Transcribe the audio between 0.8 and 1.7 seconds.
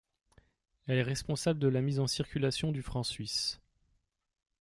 Elle est responsable de